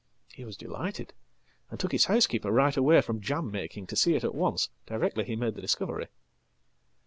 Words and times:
He 0.33 0.43
wasdelighted, 0.43 1.11
and 1.69 1.79
took 1.79 1.91
his 1.91 2.05
housekeeper 2.05 2.49
right 2.51 2.75
away 2.75 3.01
from 3.01 3.21
jam 3.21 3.51
making 3.51 3.85
to 3.85 3.95
see 3.95 4.13
itat 4.13 4.33
once, 4.33 4.69
directly 4.87 5.25
he 5.25 5.35
made 5.35 5.53
the 5.53 5.61
discovery." 5.61 6.07